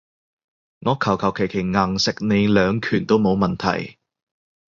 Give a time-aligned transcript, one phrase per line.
[0.79, 3.99] 我求求其其硬食你兩拳都冇問題